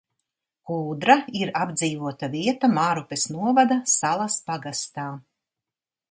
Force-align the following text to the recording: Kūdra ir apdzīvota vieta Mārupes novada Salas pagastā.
Kūdra 0.67 1.15
ir 1.41 1.49
apdzīvota 1.65 2.29
vieta 2.35 2.69
Mārupes 2.77 3.25
novada 3.35 3.77
Salas 3.97 4.39
pagastā. 4.47 5.05